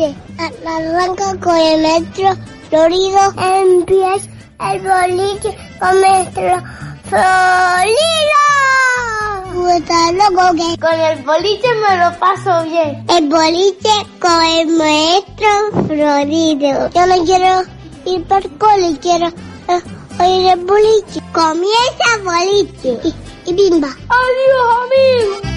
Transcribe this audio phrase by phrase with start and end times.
[0.00, 0.14] este,
[0.66, 2.34] arranca con el metro
[2.68, 4.30] florido, empieza
[4.72, 6.62] el boliche con metro
[7.04, 8.40] florido.
[9.60, 13.04] Loco que con el boliche me lo paso bien.
[13.08, 16.90] El boliche con el maestro florido.
[16.90, 17.62] Yo no quiero
[18.06, 19.82] ir para el cole, quiero eh,
[20.18, 21.20] oír el boliche.
[21.32, 23.88] Comienza el boliche y, y bimba.
[23.88, 25.49] ¡Adiós, amigos!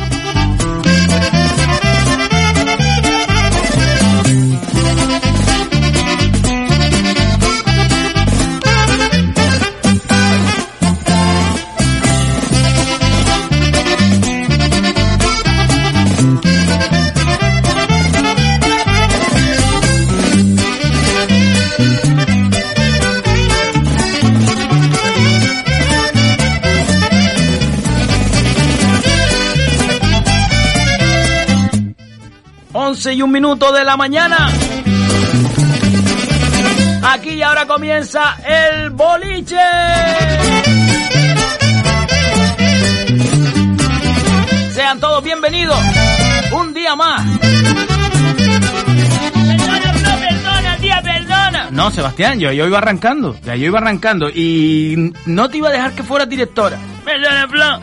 [33.12, 34.50] y un minuto de la mañana.
[37.02, 39.58] Aquí y ahora comienza el boliche.
[44.72, 45.78] Sean todos bienvenidos.
[46.54, 47.26] Un día más.
[51.72, 53.36] No, Sebastián, yo, yo iba arrancando.
[53.44, 54.30] Ya yo iba arrancando.
[54.30, 56.78] Y no te iba a dejar que fueras directora.
[57.04, 57.80] Perdona, Flo.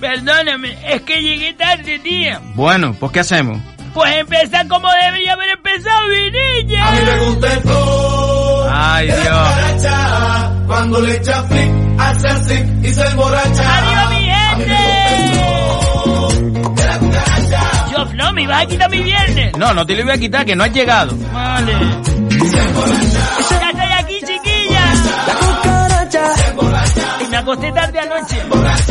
[0.00, 0.78] Perdóname.
[0.86, 2.40] Es que llegué tarde, tía.
[2.54, 3.58] Bueno, pues ¿qué hacemos?
[3.94, 6.88] Pues empezar como debería haber empezado mi niña.
[6.88, 8.66] A mí me gusta el flow.
[8.72, 9.18] Ay, Dios.
[9.18, 10.52] cucaracha.
[10.66, 13.76] Cuando le echa flick, hace así y se emborracha.
[13.78, 16.74] ¡Arriba, mi A mí me gusta el flow.
[16.74, 17.60] De la cucaracha.
[17.96, 19.56] Yo, Flo, me ibas a quitar mi viernes.
[19.56, 21.16] No, no te lo voy a quitar, que no has llegado.
[21.32, 21.72] Vale.
[21.72, 24.92] Ya estoy aquí, chiquilla.
[25.28, 26.34] La cucaracha.
[26.34, 27.16] Se emborracha.
[27.20, 28.42] Y me acosté tarde anoche.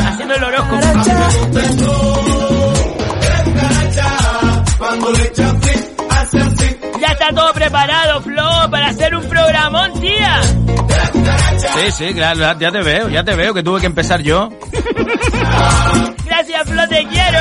[0.02, 0.76] Haciendo el horóscopo.
[0.76, 2.13] A mí me gusta el flow.
[7.00, 10.42] Ya está todo preparado, Flo, para hacer un programón, tía.
[11.58, 14.50] Sí, sí, claro, ya te veo, ya te veo que tuve que empezar yo.
[16.26, 17.40] Gracias, Flo, te quiero.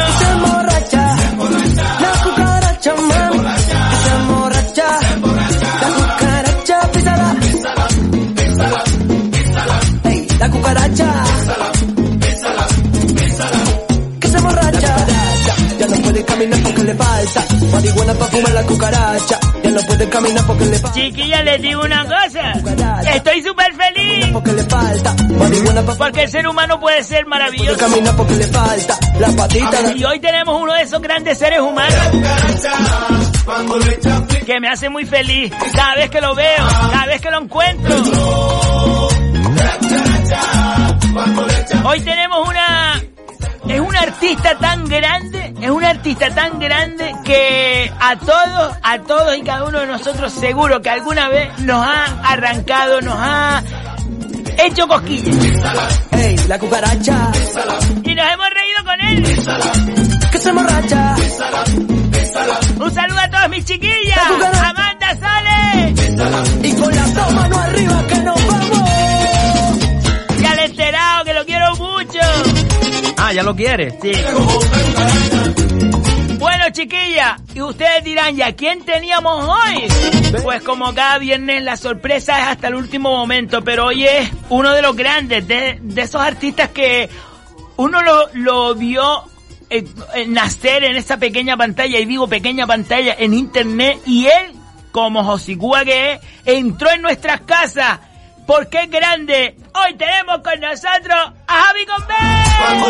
[17.83, 21.81] Marihuana para fumar la cucaracha, ya no puede caminar porque le falta, Chiquilla, les digo
[21.83, 22.53] una cosa.
[23.15, 24.27] Estoy súper feliz.
[24.33, 27.79] porque le falta, marihuana para Porque el ser humano puede ser maravilloso.
[27.79, 31.95] caminar porque le falta, la patita, Y hoy tenemos uno de esos grandes seres humanos
[34.47, 37.95] que me hace muy feliz cada vez que lo veo, cada vez que lo encuentro.
[41.85, 43.03] Hoy tenemos una...
[43.69, 49.37] Es un artista tan grande, es un artista tan grande que a todos, a todos
[49.37, 53.63] y cada uno de nosotros seguro que alguna vez nos ha arrancado, nos ha
[54.65, 55.37] hecho cosquillas.
[56.13, 57.31] ey, la cucaracha,
[58.05, 59.23] Y nos hemos reído con él.
[60.31, 61.15] que se emborracha,
[62.81, 64.19] Un saludo a todos mis chiquillas.
[64.63, 65.95] Amanda Sale.
[66.69, 68.91] y con las dos manos arriba que nos vamos.
[70.41, 72.19] Ya le he enterado que lo quiero mucho.
[73.19, 73.95] Ah, ¿ya lo quieres?
[74.03, 74.13] Sí.
[76.63, 79.89] Bueno, chiquilla, y ustedes dirán, ¿ya quién teníamos hoy?
[80.45, 84.71] Pues como cada viernes la sorpresa es hasta el último momento, pero hoy es uno
[84.71, 87.11] de los grandes, de, de esos artistas que
[87.79, 89.25] uno lo, lo vio
[89.71, 94.53] eh, eh, nacer en esa pequeña pantalla, y digo pequeña pantalla, en internet, y él,
[94.93, 97.99] como Josigua que es, entró en nuestras casas,
[98.47, 99.57] porque es grande.
[99.75, 102.87] Hoy tenemos con nosotros a Javi Cuando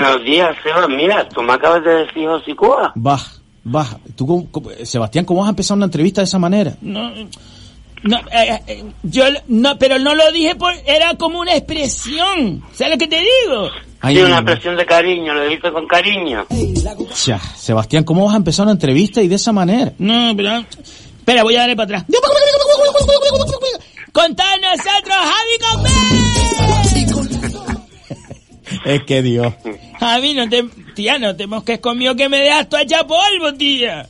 [0.00, 0.86] Buenos días, Seba.
[0.88, 2.92] Mira, tú me acabas de decir Josicua.
[2.94, 3.20] Bah,
[3.64, 3.98] bah.
[4.16, 6.74] Tú, cómo- cómo- Sebastián, ¿cómo vas a empezar una entrevista de esa manera?
[6.80, 7.10] No,
[8.04, 12.62] No, eh, eh, yo no, pero no lo dije por, era como una expresión.
[12.72, 13.70] ¿Sabes lo que te digo?
[14.00, 16.46] Ay, Sí, una expresión de cariño, lo dijiste con cariño.
[17.26, 19.92] ya, Sebastián, ¿cómo vas a empezar una entrevista y de esa manera?
[19.98, 20.60] No, pero...
[21.18, 22.04] Espera, voy a darle para atrás.
[24.12, 27.37] Con todos nosotros, Javi Gómez.
[28.84, 29.52] Es que Dios.
[30.00, 30.64] Javi, no te...
[30.94, 34.08] Tía, no te mosques conmigo que me dejas tú hecha polvo, tía.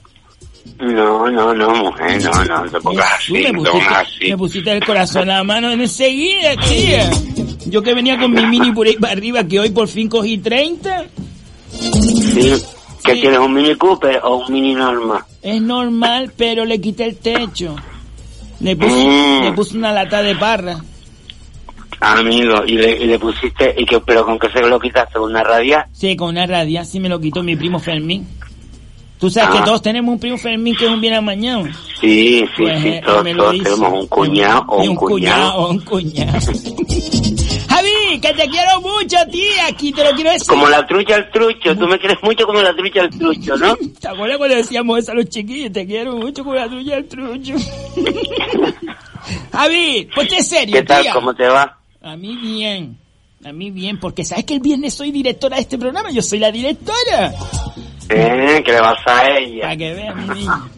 [0.78, 3.94] No, no, no, mujer, no, no, no te pongas así, me no te pongas pusiste,
[4.24, 4.30] así.
[4.30, 7.10] me pusiste el corazón a la mano enseguida, tía.
[7.66, 10.38] Yo que venía con mi mini por ahí para arriba, que hoy por fin cogí
[10.38, 11.04] 30.
[11.70, 12.52] Sí.
[13.04, 13.20] ¿Qué Sí.
[13.22, 15.26] tienes, un Mini Cooper o un Mini Norma?
[15.42, 17.74] Es normal, pero le quité el techo.
[18.60, 19.44] Le puse, Mm.
[19.44, 20.78] le puse una lata de parra.
[22.00, 25.42] Amigo, y le, y le pusiste, y que, pero con que se lo quitaste una
[25.42, 25.88] radia.
[25.92, 28.26] Sí, con una radia, sí me lo quitó mi primo Fermín.
[29.18, 29.58] Tú sabes Ah.
[29.58, 31.64] que todos tenemos un primo Fermín que es un bien amañado.
[32.00, 35.54] Sí, sí, Pues, sí, eh, todos, todos tenemos un cuñado o Y un cuñado.
[35.56, 36.38] o un cuñado.
[37.68, 39.66] Javi, que te quiero mucho, tía.
[39.68, 40.46] Aquí te lo quiero decir.
[40.46, 43.74] Como la trucha al trucho, tú me quieres mucho como la trucha al trucho, ¿no?
[44.00, 45.72] ¿Te acuerdas cuando decíamos eso a los chiquillos?
[45.72, 47.54] Te quiero mucho con la tuya el trucho.
[49.52, 51.02] Javi, ponte serio, ¿Qué tal?
[51.02, 51.12] tía.
[51.12, 51.77] ¿Cómo te va?
[52.02, 52.98] A mí bien.
[53.44, 56.10] A mí bien, porque sabes que el viernes soy directora de este programa.
[56.10, 57.32] Yo soy la directora.
[58.08, 59.76] Eh, ¿Qué le vas a Para ella?
[59.76, 60.70] que veas, mi niño.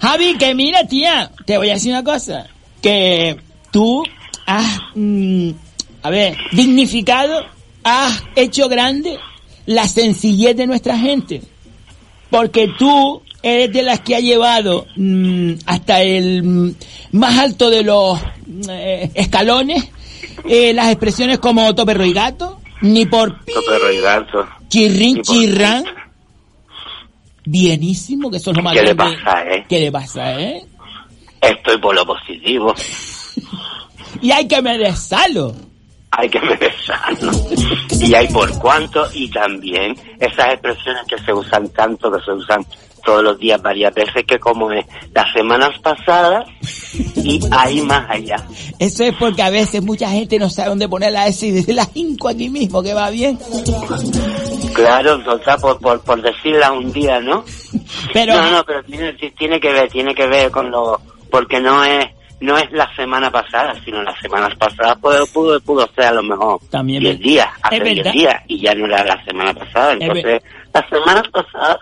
[0.00, 2.46] Javi, que mira, tía, te voy a decir una cosa.
[2.82, 3.36] Que
[3.70, 4.04] tú
[4.46, 5.50] has, mm,
[6.02, 7.44] a ver, dignificado,
[7.82, 9.18] has hecho grande
[9.66, 11.42] la sencillez de nuestra gente.
[12.30, 16.74] Porque tú eres de las que ha llevado mm, hasta el mm,
[17.12, 18.18] más alto de los
[18.68, 19.90] eh, escalones
[20.44, 24.46] eh, las expresiones como tope y gato, ni por pi, Perro y gato.
[24.46, 25.84] por chirrán.
[27.46, 29.66] Bienísimo, que eso es lo más ¿Qué le pasa, eh?
[29.68, 30.64] ¿Qué le pasa, eh?
[31.40, 32.74] Estoy por lo positivo.
[34.22, 35.52] Y hay que merecerlo.
[36.12, 37.32] Hay que merecerlo.
[38.00, 42.64] Y hay por cuánto, y también esas expresiones que se usan tanto, que se usan
[43.04, 46.44] todos los días varias veces, que como es las semanas pasadas
[47.16, 48.36] y ahí más allá.
[48.78, 51.72] Eso es porque a veces mucha gente no sabe dónde poner la S y dice
[51.72, 53.38] la hinco aquí mismo, que va bien.
[54.74, 57.44] Claro, o sea, por, por, por decirla un día, ¿no?
[58.12, 61.00] Pero, No, no, pero tiene, tiene que ver, tiene que ver con lo,
[61.30, 62.06] porque no es,
[62.40, 66.22] no es la semana pasada, sino las semanas pasadas pudo, pudo, pudo ser a lo
[66.24, 68.12] mejor También 10 es- días, hace es 10 verdad.
[68.12, 70.42] días, y ya no era la semana pasada, entonces,
[70.72, 71.78] las semanas pasadas,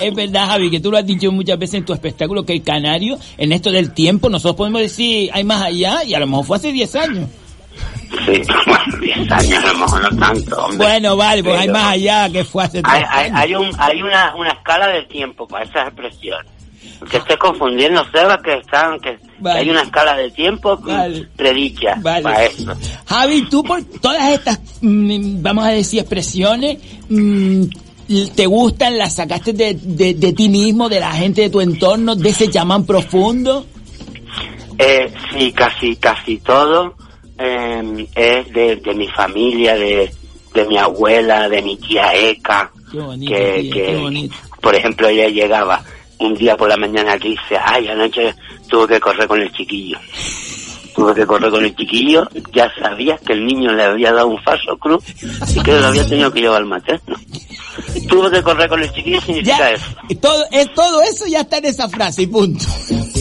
[0.00, 2.62] es verdad, Javi, que tú lo has dicho muchas veces en tu espectáculo, que el
[2.62, 6.44] canario, en esto del tiempo, nosotros podemos decir, hay más allá, y a lo mejor
[6.44, 7.28] fue hace 10 años.
[8.24, 10.86] sí, bueno, 10 años a lo mejor no tanto, hombre.
[10.86, 14.02] Bueno, vale, pues hay más allá que fue hace Hay, 10 hay, hay, un, hay
[14.02, 16.52] una, una escala de tiempo para esas expresiones.
[17.10, 19.60] Que estés confundiendo, Seba, que están, que, Vale.
[19.60, 21.28] hay una escala de tiempo Vale.
[21.36, 22.22] predicha Vale.
[22.22, 22.72] para eso.
[23.04, 26.78] Javi, tú por todas estas, mm, vamos a decir, expresiones,
[27.10, 27.64] mm,
[28.34, 28.98] ¿te gustan?
[28.98, 32.48] ¿Las sacaste de, de, de ti mismo, de la gente de tu entorno, de ese
[32.50, 33.66] chamán profundo?
[34.78, 36.94] Eh, sí, casi, casi todo
[37.38, 40.12] eh, es de, de mi familia, de,
[40.54, 42.70] de mi abuela, de mi tía Eka.
[42.92, 44.36] Qué bonito, que, tía, que, qué bonito.
[44.60, 45.82] por ejemplo, ella llegaba
[46.18, 48.34] un día por la mañana que dice, ay, anoche
[48.68, 49.98] tuve que correr con el chiquillo.
[50.96, 54.42] Tuve que correr con el chiquillo, ya sabías que el niño le había dado un
[54.42, 55.04] falso cruz
[55.54, 57.16] y que lo había tenido que llevar al materno.
[58.08, 59.84] Tuve que correr con el chiquillo significa Ya, eso.
[60.22, 62.64] todo, es, todo eso ya está en esa frase y punto.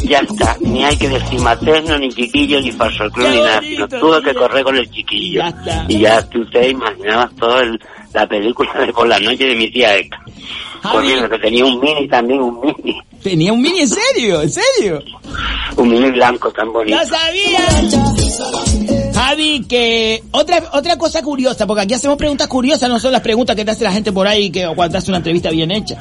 [0.05, 3.87] Ya está, ni hay que decir materno, ni chiquillo, ni falso cruz, ni nada, sino
[3.89, 5.41] tuve que correr con el chiquillo.
[5.41, 5.85] Ya está.
[5.89, 7.63] Y ya tú te imaginabas toda
[8.13, 10.23] la película de por la noche de mi tía Eka.
[10.91, 13.01] Corriendo, que tenía un mini también, un mini.
[13.25, 15.01] Tenía un mini en serio, en serio.
[15.77, 16.95] Un mini blanco tan bonito.
[16.95, 17.59] ¡Lo sabía!
[19.15, 23.55] Javi, que otra otra cosa curiosa, porque aquí hacemos preguntas curiosas, no son las preguntas
[23.55, 25.97] que te hace la gente por ahí que cuando te hace una entrevista bien hecha.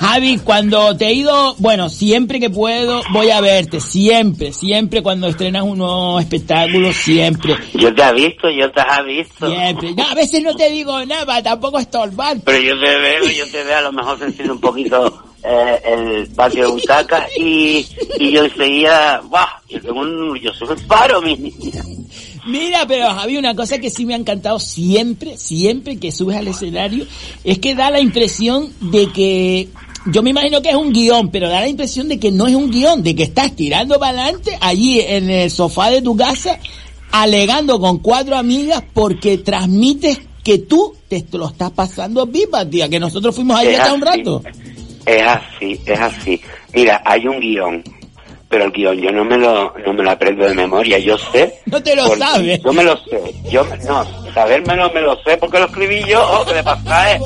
[0.00, 5.26] Javi, cuando te he ido, bueno, siempre que puedo voy a verte, siempre, siempre cuando
[5.26, 9.46] estrenas un nuevo espectáculo, siempre, Yo te he visto, yo te he visto.
[9.50, 9.94] siempre.
[9.94, 12.38] No, a veces no te digo nada, tampoco estorbar.
[12.42, 16.26] Pero yo te veo, yo te veo a lo mejor sentir un poquito eh, el
[16.28, 17.86] patio de butaca y,
[18.18, 19.46] y yo enseguida, ¡buah!
[19.68, 21.84] Yo, tengo un, yo soy un faro, mi niña.
[22.46, 26.48] Mira, pero Javi, una cosa que sí me ha encantado siempre, siempre que subes al
[26.48, 27.06] escenario,
[27.44, 29.68] es que da la impresión de que,
[30.06, 32.54] yo me imagino que es un guion, pero da la impresión de que no es
[32.54, 36.58] un guion, de que estás tirando para adelante allí en el sofá de tu casa,
[37.12, 43.00] alegando con cuatro amigas porque transmites que tú te lo estás pasando pipa, tía, que
[43.00, 44.42] nosotros fuimos allí Es hasta un rato.
[45.06, 46.42] Es así, es así.
[46.74, 47.82] Mira, hay un guion,
[48.48, 51.60] pero el guion yo no me lo, no me lo aprendo de memoria, yo sé.
[51.66, 52.60] No te lo sabes.
[52.62, 56.44] Yo me lo sé, yo no, sabérmelo me lo sé porque lo escribí yo, oh,
[56.44, 57.20] ¿qué le pasa eh?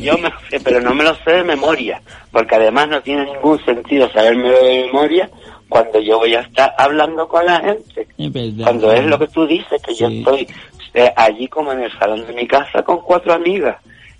[0.00, 2.00] Yo me lo sé, pero no me lo sé de memoria,
[2.30, 5.30] porque además no tiene ningún sentido sabérmelo de memoria
[5.68, 8.06] cuando yo voy a estar hablando con la gente.
[8.18, 8.62] Es.
[8.62, 10.46] Cuando es lo que tú dices, que yo estoy
[10.94, 13.76] eh, allí como en el salón de mi casa con cuatro amigas.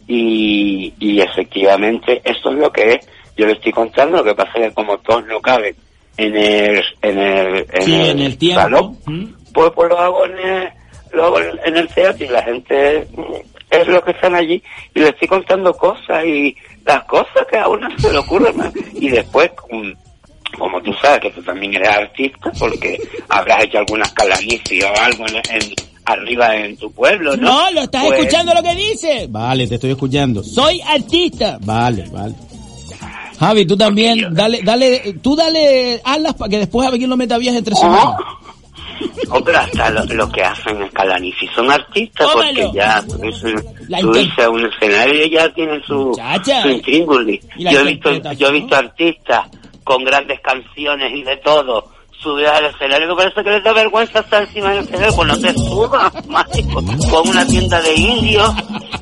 [0.09, 3.09] Y, y efectivamente eso es lo que es.
[3.37, 5.75] Yo le estoy contando, lo que pasa es que como todos no caben
[6.17, 8.61] en el, en el, en Sí, el en el tiempo.
[8.63, 9.25] salón, ¿Mm?
[9.53, 10.69] pues, pues lo hago en el,
[11.13, 13.23] lo hago en el teatro y la gente mm,
[13.71, 14.63] es lo que están allí
[14.95, 18.55] y le estoy contando cosas y las cosas que a uno se le ocurren
[18.95, 19.91] y después mm,
[20.59, 22.99] como tú sabes que tú también eres artista porque
[23.29, 25.75] habrás hecho algunas calanices o algo en, en-
[26.07, 27.51] arriba en tu pueblo, ¿no?
[27.65, 29.27] No, lo estás Pues, escuchando lo que dice.
[29.29, 30.43] Vale, te estoy escuchando.
[30.43, 31.59] Soy artista.
[31.63, 32.35] Vale, vale.
[33.39, 37.11] Javi, tú también, yo- dale, dale, tú dale alas para que después a ver quién
[37.11, 38.15] lo meta bien entre Oh, semanas.
[39.31, 42.63] oh, pero hasta lo, lo que hacen en Calanici son artistas Tómalo.
[42.63, 46.19] porque ya subirse, a un escenario y ya tienen su,
[46.63, 47.45] su intríngulis.
[47.59, 49.49] Yo he visto, yo he visto artistas
[49.85, 51.91] con grandes canciones y de todo
[52.27, 55.39] subir al escenario que parece que les da vergüenza estar encima del escenario, pues no
[55.39, 56.83] te subas, mágico.
[57.09, 58.51] Pon una tienda de indios,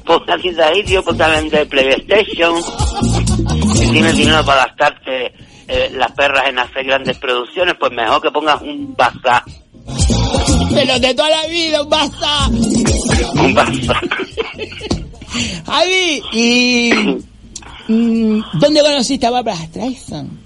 [0.05, 2.55] pon una tienda de indios, pon también de PlayStation.
[3.75, 5.33] Si tienes dinero para gastarte
[5.69, 9.43] eh, las perras en hacer grandes producciones, pues mejor que pongas un bazar.
[10.75, 12.49] Pero de toda la vida, un basta.
[12.49, 14.01] Un bazar.
[15.67, 16.93] Javi, y
[17.89, 20.44] mm, ¿dónde conociste a Barbara Streisand?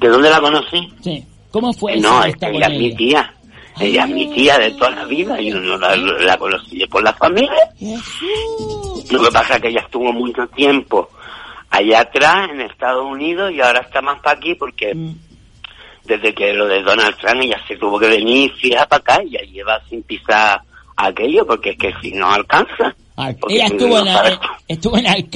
[0.00, 0.92] ¿De dónde la conocí?
[1.02, 1.24] Sí.
[1.50, 3.34] ¿Cómo fue No, esa es amistad que con ella es mi tía.
[3.78, 5.40] Ella es mi tía de toda la vida.
[5.40, 7.50] Yo no la, la conocí por la familia.
[9.10, 11.08] Lo que pasa es que ella estuvo mucho tiempo
[11.70, 15.14] allá atrás en Estados Unidos y ahora está más para aquí porque Mm.
[16.04, 19.30] desde que lo de Donald Trump ella se tuvo que venir fija para acá y
[19.32, 20.60] ya lleva sin pisar
[20.96, 22.94] aquello porque es que si no alcanza.
[23.16, 24.38] Ah, Ella estuvo no en,
[24.68, 25.06] estuvo en.
[25.06, 25.30] En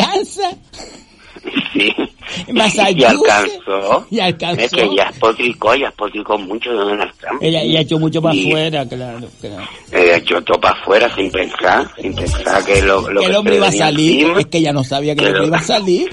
[2.52, 2.90] Massachusetts.
[3.00, 4.06] Y alcanzó.
[4.11, 4.61] Y alcanzó.
[4.62, 7.42] Es que ella potricó, ella potricó mucho de Donald Trump.
[7.42, 9.68] Ella, ella echó mucho para afuera, claro, claro.
[9.92, 13.56] Ella echó todo para afuera sin pensar, sin pensar que lo, lo Que el hombre
[13.56, 14.40] iba a salir, encima.
[14.40, 16.09] es que ella no sabía que el hombre iba a salir.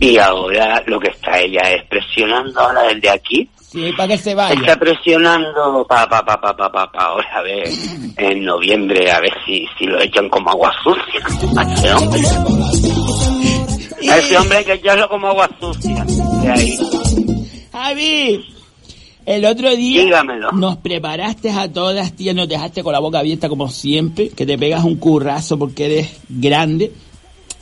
[0.00, 3.48] Y ahora lo que está ella es presionando ahora desde aquí.
[3.58, 4.76] Sí, para que se Está vaya.
[4.76, 7.68] presionando pa pa pa pa pa pa pa ahora a ver
[8.16, 11.20] en noviembre a ver si si lo echan como agua sucia
[14.00, 14.12] ese hombre.
[14.12, 16.04] A ese hombre hay que echarlo como agua sucia.
[16.42, 16.78] De ahí.
[17.72, 18.44] Javi,
[19.26, 20.52] el otro día Dígamelo.
[20.52, 24.56] nos preparaste a todas, tía, nos dejaste con la boca abierta como siempre, que te
[24.56, 26.92] pegas un currazo porque eres grande.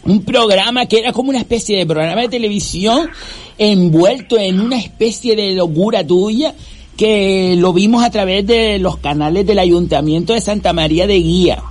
[0.04, 3.10] Un programa que era como una especie de programa de televisión
[3.58, 6.54] envuelto en una especie de locura tuya
[6.96, 11.62] que lo vimos a través de los canales del Ayuntamiento de Santa María de Guía.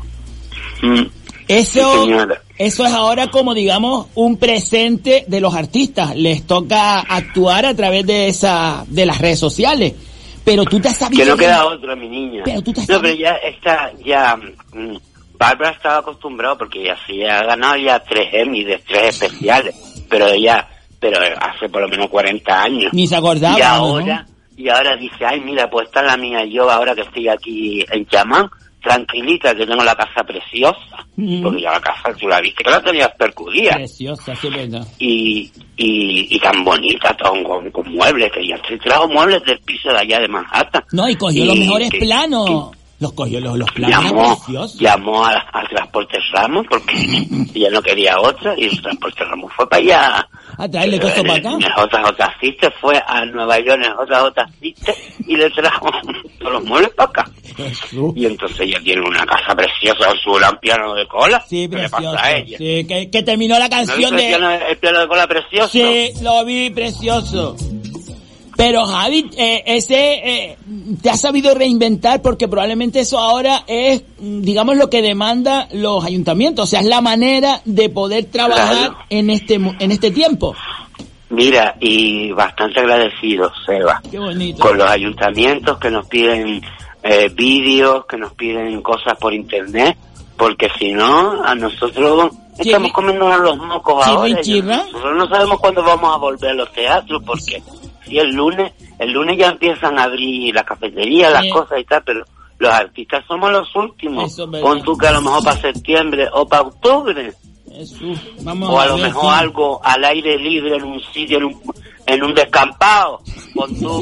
[0.81, 1.05] Mm.
[1.47, 2.07] Eso,
[2.57, 6.15] eso es ahora como digamos un presente de los artistas.
[6.15, 9.93] Les toca actuar a través de esa, de las redes sociales.
[10.43, 11.23] Pero tú te has sabido.
[11.23, 12.43] Que no queda otra, mi niña.
[12.45, 14.35] Pero tú te no, sabes- pero ya está, ya...
[14.35, 14.95] mm,
[15.37, 19.75] Bárbara estaba acostumbrada porque ya sí ha ganado ya tres Emmy de tres especiales,
[20.09, 20.65] pero ella,
[20.99, 22.93] pero hace por lo menos 40 años.
[22.93, 23.57] Ni se acordaba.
[23.57, 23.67] y ¿no?
[23.67, 24.25] ahora,
[24.55, 28.05] y ahora dice, ay mira, pues está la mía yo ahora que estoy aquí en
[28.07, 28.49] Chamán,
[28.85, 31.41] tranquilita, que tengo la casa preciosa, Mm.
[31.43, 34.85] porque ya la casa, tú la viste, que la tenías percudida Preciosa, sí, verdad.
[34.99, 39.89] y, y, y tan bonita, todo con, con muebles, que ya trajo muebles del piso
[39.89, 40.83] de allá de Manhattan.
[40.91, 42.71] No, y cogió Y los mejores que- planos.
[43.05, 44.79] Los cogió los, los llamó, preciosos.
[44.79, 46.95] llamó a- al transporte Ramos porque
[47.55, 50.29] ella no quería otra y el transporte Ramos fue para allá.
[50.57, 51.57] A traerle todo esto para acá.
[51.59, 54.95] JJ Sister fue a Nueva York en JJ Sister
[55.27, 55.89] y le trajo
[56.39, 57.25] todos los muebles para acá.
[57.57, 58.11] Jesús.
[58.15, 61.41] Y entonces ella tiene una casa preciosa con su gran piano de cola.
[61.47, 62.57] Sí, ¿Qué le pasa a ella?
[62.57, 64.27] Sí, que, que terminó la ¿No viste canción el, de...
[64.27, 65.69] piano, el piano de cola precioso?
[65.69, 67.55] Sí, lo vi, precioso.
[68.57, 70.13] Pero Javi, eh, ese
[70.51, 70.57] eh,
[71.01, 76.63] te has sabido reinventar porque probablemente eso ahora es, digamos, lo que demanda los ayuntamientos,
[76.63, 78.97] o sea, es la manera de poder trabajar Claro.
[79.09, 80.55] en este en este tiempo.
[81.29, 84.01] Mira, y bastante agradecido, Seba.
[84.09, 84.59] Qué bonito.
[84.59, 86.61] con los ayuntamientos que nos piden
[87.03, 89.97] eh, vídeos, que nos piden cosas por internet,
[90.37, 94.29] porque si no, a nosotros estamos comiéndonos los mocos ahora.
[94.43, 94.61] y.
[94.61, 97.61] Nosotros no sabemos cuándo vamos a volver a los teatros, porque
[98.07, 101.49] si el lunes, el lunes ya empiezan a abrir las cafeterías, las Sí.
[101.49, 102.25] cosas y tal, pero
[102.59, 104.35] los artistas somos los últimos.
[104.61, 107.33] Pon tú que a lo mejor para septiembre o para octubre.
[108.43, 109.39] Vamos O a lo mejor sí.
[109.39, 111.61] algo al aire libre en un sitio, en un,
[112.05, 113.19] en un descampado,
[113.53, 114.01] con tú,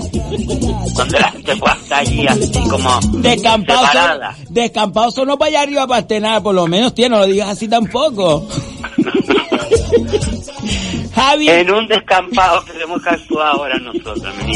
[0.95, 4.35] donde la gente pueda estar allí así como Descampado separada.
[4.35, 7.25] son, descampado son no para allá arriba para estrenar, por lo menos, tío, no lo
[7.25, 8.47] digas así tampoco.
[11.23, 14.53] Javi, En un descampado tenemos que actuar ahora nosotros, mi.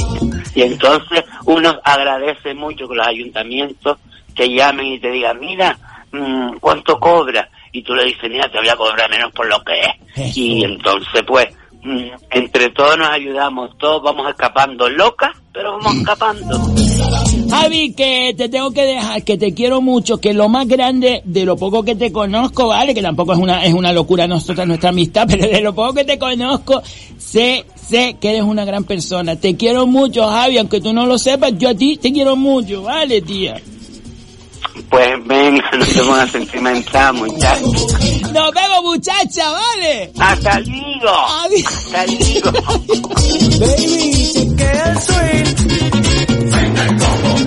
[0.54, 3.98] Y entonces uno agradece mucho que los ayuntamientos
[4.36, 5.78] te llamen y te digan, mira,
[6.12, 7.48] mm, ¿cuánto cobra?
[7.72, 10.30] Y tú le dices, mira, te voy a cobrar menos por lo que es.
[10.30, 10.40] Eso.
[10.40, 11.48] Y entonces, pues,
[12.32, 16.60] entre todos nos ayudamos, todos vamos escapando locas, pero vamos escapando.
[17.50, 21.46] Javi, que te tengo que dejar, que te quiero mucho, que lo más grande de
[21.46, 22.94] lo poco que te conozco, ¿vale?
[22.94, 26.06] Que tampoco es una, es una locura nosotros, nuestra amistad, pero de lo poco que
[26.06, 26.82] te conozco,
[27.17, 29.36] sé, sé que eres una gran persona.
[29.36, 32.84] Te quiero mucho, Javi, aunque tú no lo sepas, yo a ti te quiero mucho,
[32.84, 33.62] ¿vale, tía?
[34.90, 37.66] Pues venga, no te pongas sentimental, muchacho.
[38.34, 40.12] Nos vemos, muchacha, ¿vale?
[40.20, 41.10] Hasta luego.
[41.46, 41.66] Adiós.
[41.68, 42.52] Hasta luego.
[43.60, 45.56] Baby, chequea el swing.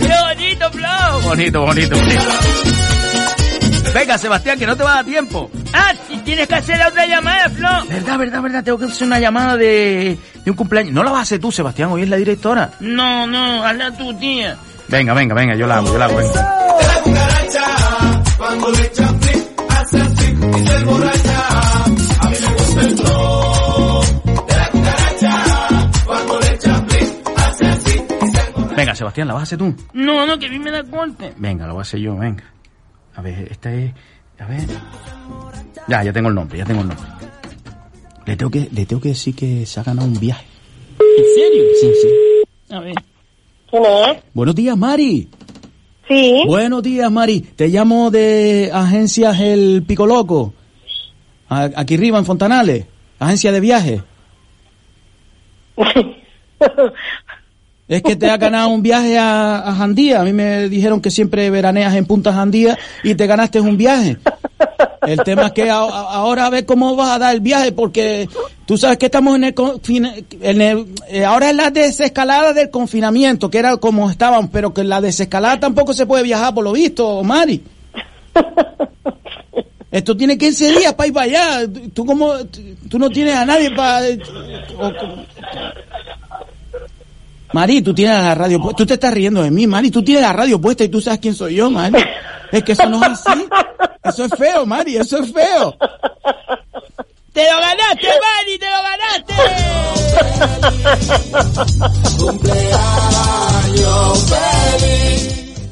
[0.01, 1.21] ¡Qué bonito, Flo!
[1.25, 2.21] Bonito, bonito, bonito.
[3.95, 5.51] Venga, Sebastián, que no te va a dar tiempo.
[5.73, 5.93] Ah,
[6.25, 7.69] tienes que hacer la otra llamada, Flo.
[7.89, 8.65] Verdad, verdad, verdad.
[8.65, 10.93] Tengo que hacer una llamada de, de un cumpleaños.
[10.93, 11.91] No la vas a hacer tú, Sebastián.
[11.91, 12.71] Hoy es la directora.
[12.81, 14.57] No, no, hazla tu tía.
[14.91, 15.55] Venga, venga, venga.
[15.55, 16.17] Yo la hago, yo la hago.
[16.17, 16.57] venga.
[28.77, 29.75] Venga, Sebastián, ¿la vas a hacer tú?
[29.93, 31.35] No, no, que a mí me da corte.
[31.37, 32.45] Venga, lo voy a hacer yo, venga.
[33.15, 33.93] A ver, esta es...
[34.39, 34.67] A ver...
[35.87, 37.07] Ya, ya tengo el nombre, ya tengo el nombre.
[38.25, 40.47] Le tengo que, le tengo que decir que se ha ganado un viaje.
[40.99, 41.65] ¿En serio?
[41.79, 42.75] Sí, sí.
[42.75, 42.95] A ver.
[43.71, 44.23] ¿Quién es?
[44.35, 45.29] Buenos días, Mari.
[46.09, 46.43] Sí.
[46.47, 47.41] Buenos días, Mari.
[47.41, 50.53] Te llamo de Agencias El Pico Loco.
[51.49, 52.87] Aquí arriba, en Fontanales.
[53.19, 54.03] Agencia de viaje.
[57.91, 60.21] Es que te has ganado un viaje a, a Jandía.
[60.21, 64.17] A mí me dijeron que siempre veraneas en Punta Jandía y te ganaste un viaje.
[65.03, 68.29] El tema es que ahora a ver cómo vas a dar el viaje porque
[68.65, 72.71] tú sabes que estamos en el, confina- en el eh, ahora es la desescalada del
[72.71, 76.71] confinamiento, que era como estaban, pero que la desescalada tampoco se puede viajar por lo
[76.73, 77.61] visto, Mari.
[79.91, 81.69] Esto tiene 15 días para ir para allá.
[81.93, 82.35] Tú como
[82.89, 84.03] tú no tienes a nadie para
[87.53, 88.77] Mari, tú tienes la radio puesta.
[88.77, 89.91] Tú te estás riendo de mí, Mari.
[89.91, 91.99] Tú tienes la radio puesta y tú sabes quién soy yo, Mari.
[92.53, 93.47] Es que eso no es así.
[94.03, 94.97] Eso es feo, Mari.
[94.97, 95.77] Eso es feo.
[97.33, 98.59] ¡Te lo ganaste, Mari!
[98.59, 99.35] ¡Te lo ganaste!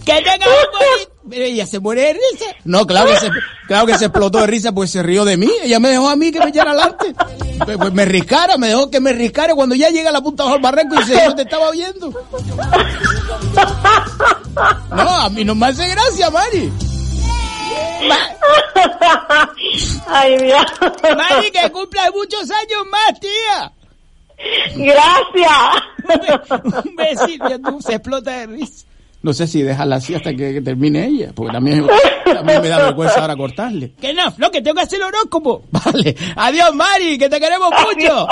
[0.04, 1.17] ¡Que tengas un bonito...
[1.28, 2.46] Mira, Ella se muere de risa.
[2.64, 3.30] No, claro que se,
[3.66, 5.50] claro que se explotó de risa porque se rió de mí.
[5.62, 7.14] Ella me dejó a mí que me echara adelante.
[7.64, 10.44] Pues, pues me riscara, me dejó que me riscara cuando ya llega a la punta
[10.44, 12.12] bajo el barranco y dice, yo te estaba viendo.
[14.90, 16.72] No, a mí no me hace gracia, Mari.
[20.06, 20.62] Ay, Dios.
[21.16, 23.72] Mari, que cumplas muchos años más, tía.
[24.76, 25.82] Gracias.
[26.84, 28.86] Un besito, ya tú se explota de risa.
[29.28, 31.86] No sé si dejarla así hasta que, que termine ella, porque también,
[32.24, 33.92] también me da vergüenza ahora cortarle.
[34.00, 35.64] Que no, Flo, que tengo que hacer el horóscopo.
[35.70, 36.16] Vale.
[36.34, 38.26] Adiós, Mari, que te queremos mucho.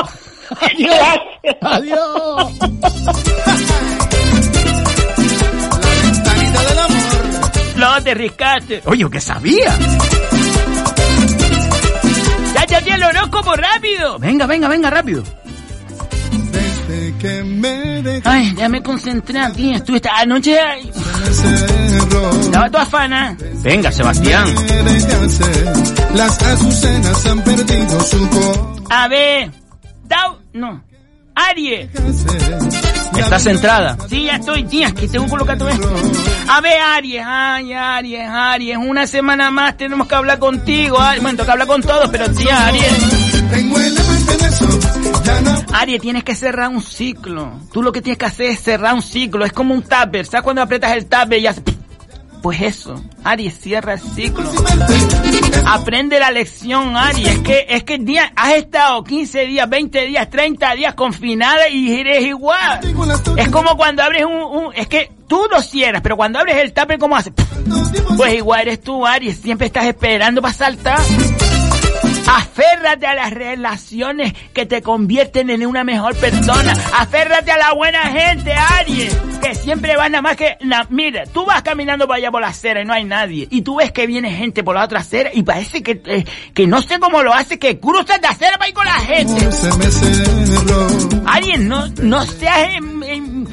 [0.59, 1.19] Adiós.
[1.61, 2.53] Adiós.
[7.75, 8.83] Flo, te riscaste.
[8.87, 9.79] Oye, ¿qué sabía?
[12.55, 14.19] Ya, ya, ya, el horóscopo rápido.
[14.19, 15.23] Venga, venga, venga, rápido.
[17.27, 19.83] Que me Ay, ya me concentré, tía.
[19.83, 20.91] Tú esta ay,
[21.33, 23.37] cerro, estaba toda afana.
[23.65, 24.47] Venga, Sebastián.
[26.15, 28.85] las azucenas han perdido su.
[28.91, 29.51] A ver.
[30.05, 30.85] Dau, no.
[31.35, 31.91] Aries.
[33.19, 33.97] Estás centrada.
[34.09, 35.91] Sí, ya estoy, tía, que tengo que colocar todo esto.
[36.49, 41.01] A ver, Aries, ay, Aries, Aries, una semana más tenemos que hablar contigo.
[41.01, 41.23] Aries.
[41.23, 44.06] Bueno, tengo que hablar con todos, pero tía, Aries.
[45.73, 47.61] Aries, tienes que cerrar un ciclo.
[47.73, 49.45] Tú lo que tienes que hacer es cerrar un ciclo.
[49.45, 50.25] Es como un tupper.
[50.27, 51.63] ¿Sabes cuando apretas el tupper y hace...
[52.43, 53.03] Pues eso.
[53.25, 54.49] Aries, cierra el ciclo.
[55.67, 57.29] Aprende la lección, Aries.
[57.29, 61.93] Es que, es que día, has estado 15 días, 20 días, 30 días confinada y
[61.99, 62.81] eres igual.
[63.37, 66.99] Es como cuando abres un, es que tú lo cierras, pero cuando abres el tupper,
[66.99, 67.33] ¿cómo hace?
[68.17, 69.39] Pues igual eres tú, Aries.
[69.39, 71.01] Siempre estás esperando para saltar.
[72.27, 76.73] Aférrate a las relaciones que te convierten en una mejor persona.
[76.99, 80.57] Aférrate a la buena gente, Aries, que siempre van nada más que...
[80.61, 83.47] na- mira, tú vas caminando para allá por la acera y no hay nadie.
[83.51, 86.67] Y tú ves que viene gente por la otra acera y parece que, eh, que
[86.67, 89.49] no sé cómo lo hace, que cruzas de acera para ir con la gente.
[91.27, 92.75] Aries, no, no seas...
[92.75, 93.47] em, em,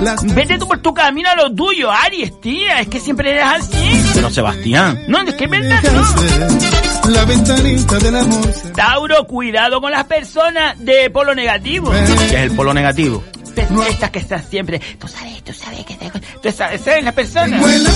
[0.00, 2.80] Las Vete tú por tu camino a lo tuyo, Aries, tía.
[2.80, 4.02] Es que siempre eres así.
[4.14, 5.02] Pero Sebastián.
[5.08, 6.87] No, es que es verdad, no.
[7.08, 11.90] La ventanita del amor Tauro, cuidado con las personas de polo negativo.
[11.90, 13.24] ¿Qué es el polo negativo?
[13.88, 14.80] Estas que están siempre.
[14.98, 16.10] Tú sabes, tú sabes que te.
[16.42, 17.12] Tú sabes, ¿sabes no
[17.58, 17.90] aguanto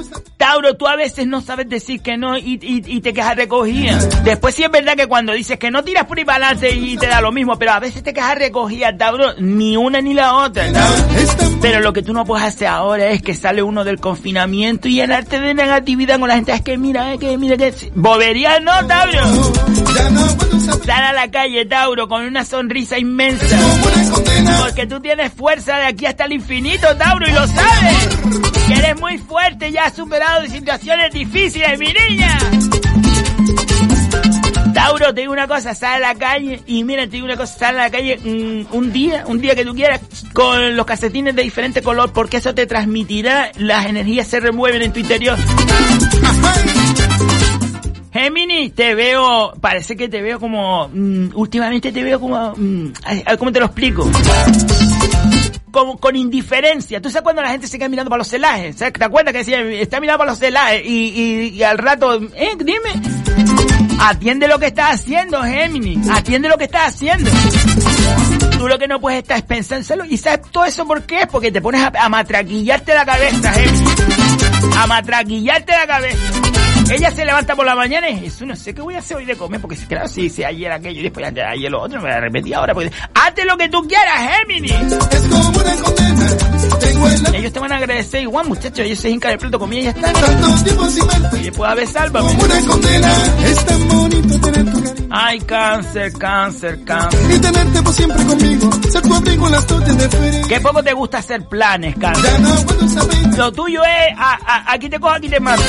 [0.00, 3.36] esta- Tauro, tú a veces no sabes decir que no y, y, y te quejas
[3.36, 3.96] recogida.
[4.24, 7.06] Después sí es verdad que cuando dices que no tiras por para adelante y te
[7.06, 10.66] da lo mismo, pero a veces te quejas recogida, Tauro, ni una ni la otra.
[10.66, 14.88] Esta Pero lo que tú no puedes hacer ahora es que sale uno del confinamiento
[14.88, 16.52] y llenarte de negatividad con la gente.
[16.52, 17.72] Es que mira, es que mira que...
[17.94, 19.20] Bobería no, Tauro.
[20.84, 23.56] Sal a la calle, Tauro, con una sonrisa inmensa.
[24.62, 28.08] Porque tú tienes fuerza de aquí hasta el infinito, Tauro, y lo sabes.
[28.66, 32.38] Que eres muy fuerte, ya has superado situaciones difíciles, mi niña.
[34.74, 37.58] Tauro, te digo una cosa, sal a la calle y mira, te digo una cosa,
[37.58, 40.00] sal a la calle mm, un día, un día que tú quieras,
[40.34, 44.92] con los calcetines de diferente color, porque eso te transmitirá, las energías se remueven en
[44.92, 45.38] tu interior.
[48.14, 52.92] Gemini, te veo, parece que te veo como, mm, últimamente te veo como, mm,
[53.36, 54.08] ¿cómo te lo explico?
[55.72, 57.02] Como con indiferencia.
[57.02, 58.76] ¿Tú sabes cuando la gente se queda mirando para los celajes?
[58.76, 58.92] ¿Sabes?
[58.92, 62.90] ¿Te acuerdas que decía, está mirando para los celajes y, y, al rato, eh, dime,
[63.98, 67.28] atiende lo que estás haciendo, Gemini, atiende lo que estás haciendo.
[68.56, 70.04] Tú lo que no puedes estar es pensándolo.
[70.04, 71.26] ¿Y sabes todo eso por qué?
[71.28, 73.84] Porque te pones a, a matraquillarte la cabeza, Gemini.
[74.76, 76.43] A matraquillarte la cabeza.
[76.90, 79.24] Ella se levanta por la mañana y eso no sé qué voy a hacer hoy
[79.24, 82.16] de comer, porque claro, si hice ayer aquello y después ayer, lo otro, me voy
[82.16, 82.74] a repetir ahora.
[82.74, 82.90] Porque...
[83.14, 84.68] Hazte lo que tú quieras, Gemini.
[84.68, 86.53] Es como una condena.
[87.34, 88.78] Ellos te van a agradecer igual, muchachos.
[88.80, 90.12] Ellos se hincan el plato comida y ya está.
[91.38, 92.32] Y después a ver, sálvame.
[93.44, 95.08] Es tan bonito tener tu cariño.
[95.10, 97.20] Ay, cáncer, cáncer, cáncer.
[97.34, 98.70] Y tenerte por siempre conmigo.
[98.90, 100.42] Ser tu abrigo en las noches de feria.
[100.48, 102.32] Qué poco te gusta hacer planes, cáncer.
[103.36, 105.62] Lo tuyo es, a- a- aquí te cojo, aquí te mato.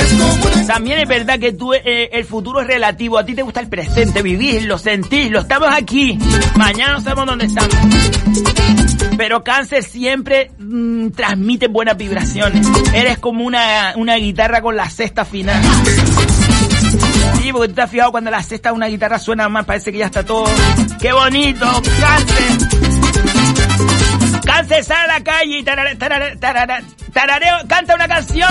[0.68, 3.18] También es verdad que tú, eh, el futuro es relativo.
[3.18, 5.40] A ti te gusta el presente, vivirlo, sentirlo.
[5.42, 6.18] Estamos aquí.
[6.56, 8.85] Mañana no sabemos dónde estamos.
[9.18, 12.68] Pero cáncer siempre mm, transmite buenas vibraciones.
[12.94, 15.62] Eres como una, una guitarra con la cesta final.
[17.42, 19.92] Sí, porque tú te has fijado cuando la cesta de una guitarra suena mal, parece
[19.92, 20.46] que ya está todo.
[21.00, 21.66] ¡Qué bonito!
[22.00, 22.68] ¡Cáncer!
[24.46, 28.50] Cáncer, sal a la calle tarare- tarare- tarara- tarareo, canta una canción.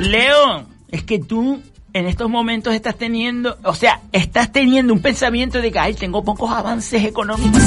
[0.00, 1.60] Leo, es que tú
[1.94, 6.24] en estos momentos estás teniendo, o sea, estás teniendo un pensamiento de que, ay, tengo
[6.24, 7.62] pocos avances económicos.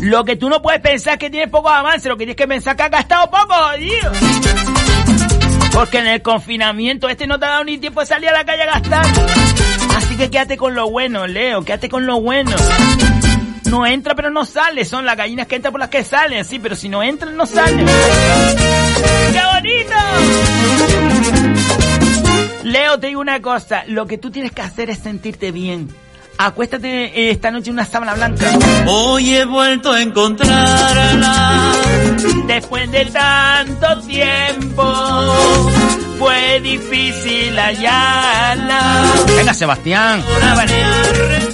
[0.00, 2.46] Lo que tú no puedes pensar es que tienes pocos avances, lo que tienes que
[2.46, 4.12] pensar es que has gastado poco, jodido.
[5.72, 8.44] Porque en el confinamiento este no te ha dado ni tiempo de salir a la
[8.44, 9.06] calle a gastar.
[9.96, 12.54] Así que quédate con lo bueno, Leo, quédate con lo bueno.
[13.68, 16.60] No entra pero no sale, son las gallinas que entran por las que salen, sí,
[16.60, 17.86] pero si no entran no salen.
[19.32, 19.96] ¡Qué bonito!
[22.62, 25.88] Leo, te digo una cosa, lo que tú tienes que hacer es sentirte bien.
[26.38, 28.46] Acuéstate eh, esta noche en una sábana blanca.
[28.86, 31.72] Hoy he vuelto a encontrarla.
[32.46, 35.11] Después de tanto tiempo,
[36.22, 39.02] fue difícil hallarla.
[39.36, 40.22] Venga, Sebastián.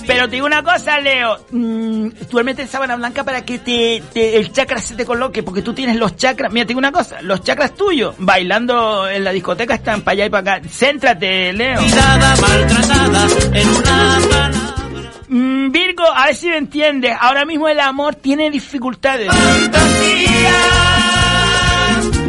[0.07, 1.39] Pero te digo una cosa, Leo.
[1.51, 5.63] Mm, duérmete en sábana blanca para que te, te- el chakra se te coloque, porque
[5.63, 6.53] tú tienes los chakras.
[6.53, 10.27] Mira, te digo una cosa, los chakras tuyos, bailando en la discoteca, están para allá
[10.27, 10.69] y para acá.
[10.69, 11.79] Céntrate, Leo.
[11.81, 15.13] Cuidada, maltratada, en una palabra.
[15.29, 17.15] Mm, Virgo, a ver si me entiendes.
[17.21, 19.29] Ahora mismo el amor tiene dificultades.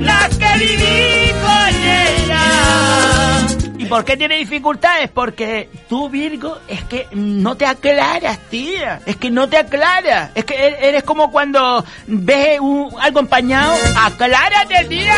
[0.02, 1.16] las que viví con ella.
[1.16, 1.19] ¿Y
[3.90, 5.10] por qué tiene dificultades?
[5.10, 9.02] Porque tú, Virgo, es que no te aclaras, tía.
[9.06, 10.32] Es que no te aclaras.
[10.36, 13.76] Es que e- eres como cuando ves un- algo empañado.
[13.98, 15.16] ¡Aclárate, tía!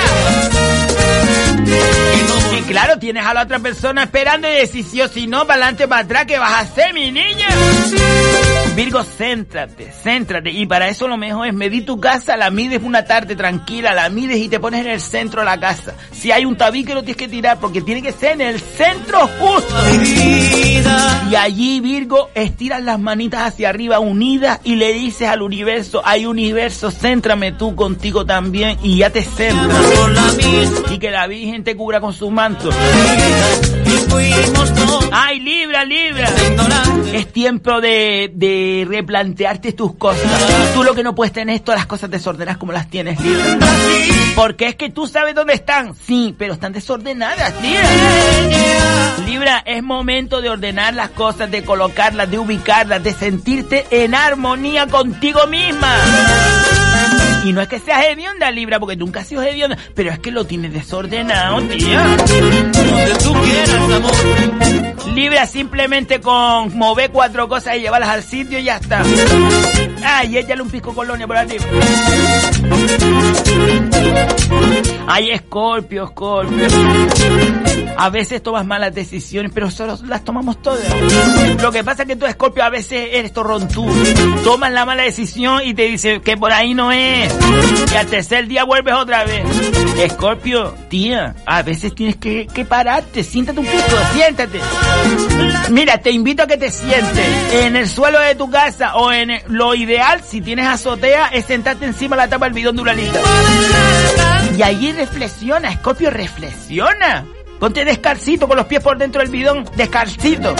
[2.57, 5.53] Y claro, tienes a la otra persona esperando y decís sí o si no, para
[5.63, 7.47] adelante, para atrás, ¿qué vas a hacer, mi niña?
[8.83, 10.49] Virgo, céntrate, céntrate.
[10.49, 14.09] Y para eso lo mejor es medir tu casa, la mides una tarde tranquila, la
[14.09, 15.93] mides y te pones en el centro de la casa.
[16.11, 19.29] Si hay un tabique lo tienes que tirar porque tiene que ser en el centro
[19.39, 19.75] justo.
[21.29, 26.25] Y allí, Virgo, estiras las manitas hacia arriba unidas y le dices al universo, hay
[26.25, 29.69] universo, céntrame tú contigo también y ya te centras.
[30.89, 32.71] Y que la Virgen te cubra con su manto.
[35.11, 36.29] Ay, Libra, Libra.
[37.13, 40.23] Es tiempo de, de replantearte tus cosas.
[40.73, 43.57] Tú lo que no puedes tener es todas las cosas desordenadas como las tienes, Libra.
[44.35, 45.93] Porque es que tú sabes dónde están.
[45.95, 47.89] Sí, pero están desordenadas, Libra.
[49.25, 54.87] Libra, es momento de ordenar las cosas, de colocarlas, de ubicarlas, de sentirte en armonía
[54.87, 55.95] contigo misma.
[57.43, 60.31] Y no es que seas hedionda, Libra, porque nunca has sido hedionda, pero es que
[60.31, 62.05] lo tienes desordenado, tía.
[65.15, 69.03] Libra, simplemente con mover cuatro cosas y llevarlas al sitio y ya está.
[70.03, 71.65] Ay, échale un pisco colonia por arriba.
[75.07, 76.67] Ay, Escorpio, Escorpio.
[77.97, 80.81] A veces tomas malas decisiones, pero solo las tomamos todas.
[81.61, 83.85] Lo que pasa es que tú, Escorpio, a veces eres torrontú.
[84.43, 87.31] Tomas la mala decisión y te dice que por ahí no es.
[87.93, 89.43] Y al tercer día vuelves otra vez.
[89.99, 93.23] Escorpio, tía, a veces tienes que, que pararte.
[93.23, 94.59] Siéntate un poco, siéntate.
[95.69, 99.29] Mira, te invito a que te sientes en el suelo de tu casa o en
[99.29, 102.81] el- lo ideal, si tienes azotea, es sentarte encima de la tapa del bidón de
[102.81, 103.19] una lita.
[104.57, 107.25] Y allí reflexiona, Escorpio, reflexiona.
[107.61, 110.55] Ponte descalcito con los pies por dentro del bidón, descalcito.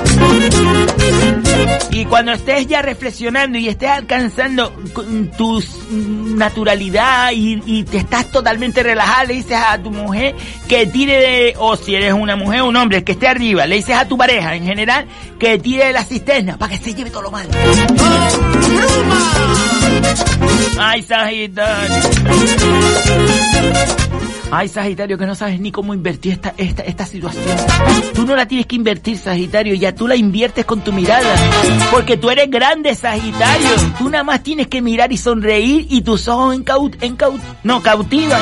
[1.90, 4.72] Y cuando estés ya reflexionando y estés alcanzando
[5.36, 5.64] tu
[6.36, 10.36] naturalidad y, y te estás totalmente relajada, le dices a tu mujer
[10.68, 13.78] que tire de, o si eres una mujer o un hombre, que esté arriba, le
[13.78, 15.08] dices a tu pareja en general
[15.40, 17.50] que tire de la cisterna para que se lleve todo lo malo.
[20.78, 21.96] Ay, Sagitario.
[24.54, 27.56] Ay, Sagitario, que no sabes ni cómo invertir esta, esta, esta situación.
[28.14, 31.34] Tú no la tienes que invertir, Sagitario, ya tú la inviertes con tu mirada.
[31.90, 33.70] Porque tú eres grande, Sagitario.
[33.98, 38.42] Tú nada más tienes que mirar y sonreír y tus ojos encaut, encaut, no, cautivan.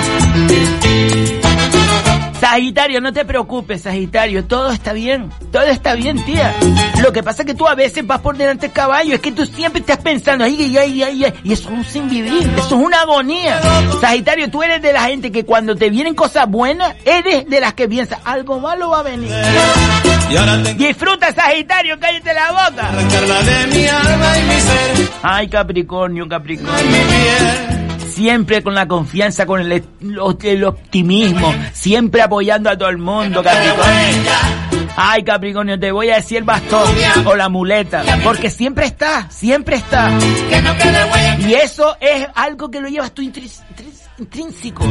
[2.50, 6.56] Sagitario, no te preocupes, Sagitario, todo está bien, todo está bien, tía.
[7.00, 9.32] Lo que pasa es que tú a veces vas por delante del caballo, es que
[9.32, 12.66] tú siempre estás pensando, ay, ay, ay, ay, y eso es un sin vivir, eso
[12.66, 13.62] es una agonía.
[14.02, 17.76] Sagitario, tú eres de la gente que cuando te vienen cosas buenas, eres de las
[17.76, 19.32] que piensas, algo malo va a venir.
[20.76, 22.92] Disfruta, Sagitario, cállate la boca.
[22.92, 25.10] de mi alma y mi ser.
[25.22, 27.79] Ay, Capricornio, Capricornio.
[28.20, 34.32] Siempre con la confianza, con el, el optimismo, siempre apoyando a todo el mundo, Capricornio.
[34.98, 36.84] Ay, Capricornio, te voy a decir el bastón
[37.26, 40.10] o la muleta, porque siempre está, siempre está.
[41.48, 43.62] Y eso es algo que lo llevas tú intris-
[44.20, 44.86] intrínseco.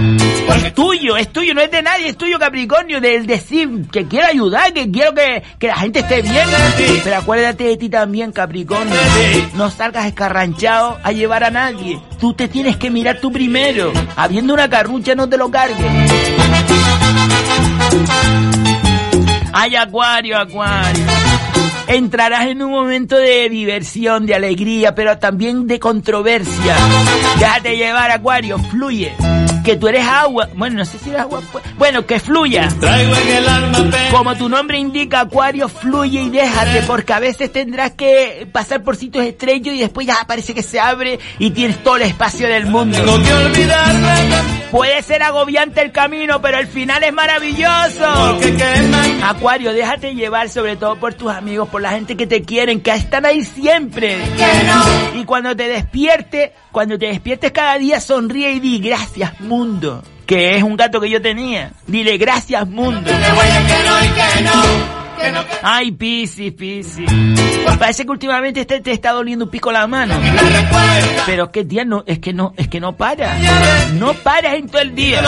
[0.56, 4.26] Es tuyo, es tuyo, no es de nadie, es tuyo, Capricornio, del decir que quiero
[4.26, 6.48] ayudar, que quiero que, que la gente esté bien.
[7.04, 8.96] Pero acuérdate de ti también, Capricornio.
[9.54, 12.00] No salgas escarranchado a llevar a nadie.
[12.18, 13.92] Tú te tienes que mirar tú primero.
[14.16, 15.78] Habiendo una carrucha, no te lo cargues.
[19.52, 21.17] Ay, Acuario, Acuario.
[21.88, 26.76] Entrarás en un momento de diversión, de alegría, pero también de controversia.
[27.38, 29.37] Déjate llevar, Acuario, fluye.
[29.68, 30.48] Que tú eres agua.
[30.54, 31.42] Bueno, no sé si eres agua.
[31.52, 31.62] pues.
[31.76, 32.68] Bueno, que fluya.
[32.80, 33.78] Traigo en el alma.
[34.10, 38.96] Como tu nombre indica, Acuario, fluye y déjate, porque a veces tendrás que pasar por
[38.96, 42.64] sitios estrechos y después ya parece que se abre y tienes todo el espacio del
[42.64, 42.96] mundo.
[42.96, 44.08] Tengo que olvidarme
[44.70, 48.38] Puede ser agobiante el camino, pero el final es maravilloso.
[49.22, 52.90] Acuario, déjate llevar sobre todo por tus amigos, por la gente que te quieren, que
[52.90, 54.18] están ahí siempre.
[55.14, 60.02] Y cuando te despiertes, cuando te despiertes cada día, sonríe y di gracias mundo.
[60.26, 61.72] Que es un gato que yo tenía.
[61.86, 63.10] Dile gracias mundo.
[65.62, 67.04] Ay, Pisi, Pisi.
[67.78, 70.14] Parece que últimamente este te está doliendo un pico la mano.
[71.26, 73.36] Pero es que tía, no, es que no, es que no para.
[73.94, 75.22] No paras en todo el día.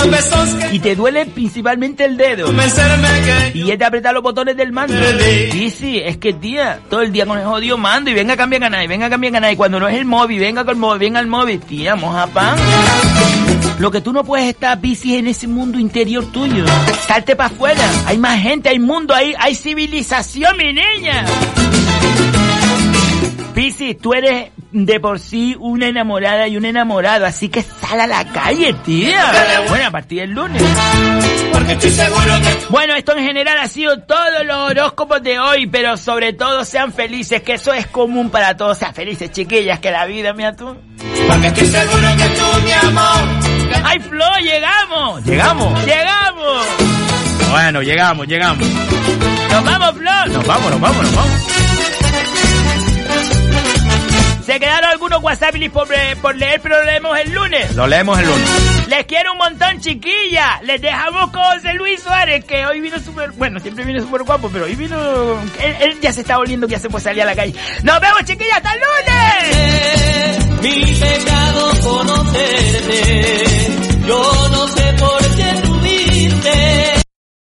[0.71, 2.53] Y te duele principalmente el dedo.
[3.53, 4.95] Y es de apretar los botones del mando.
[5.51, 8.62] Sí, es que tía, todo el día con el jodido mando y venga a cambiar
[8.62, 9.53] canal, y venga a cambiar canal.
[9.53, 12.27] Y cuando no es el móvil, venga con el móvil, venga al móvil, tía, moja
[12.29, 12.57] pan.
[13.81, 16.66] Lo que tú no puedes estar, Piscis, en ese mundo interior tuyo.
[17.07, 17.81] Salte para afuera.
[18.05, 21.25] Hay más gente, hay mundo, hay, hay civilización, mi niña.
[23.55, 28.07] Piscis, tú eres de por sí una enamorada y un enamorado, así que sal a
[28.07, 29.33] la calle, tía.
[29.66, 30.62] Bueno, a partir del lunes.
[32.69, 36.93] Bueno, esto en general ha sido todos los horóscopos de hoy, pero sobre todo sean
[36.93, 38.77] felices, que eso es común para todos.
[38.77, 40.77] Sean felices, chiquillas, que la vida, mira tú.
[41.29, 43.50] Porque estoy seguro que tú, mi amor.
[43.85, 45.24] ¡Ay, Flo, llegamos!
[45.24, 45.85] ¿Llegamos?
[45.85, 46.66] ¡Llegamos!
[47.50, 48.66] Bueno, llegamos, llegamos.
[49.50, 50.26] ¡Nos vamos, Flo!
[50.33, 51.40] Nos vamos, nos vamos, nos vamos.
[54.46, 55.88] Se quedaron algunos WhatsApp por,
[56.20, 57.74] por leer, pero lo leemos el lunes.
[57.76, 58.69] Lo leemos el lunes.
[58.90, 60.61] Les quiero un montón, chiquilla.
[60.64, 64.50] Les dejamos con José Luis Suárez, que hoy vino súper, bueno, siempre viene súper guapo,
[64.53, 67.37] pero hoy vino, él, ya se está volviendo que ya se puede salir a la
[67.37, 67.55] calle.
[67.85, 70.61] Nos vemos, chiquilla, hasta el lunes.
[70.61, 73.66] Mi pecado conocerte,
[74.09, 77.00] yo no sé por qué tuviste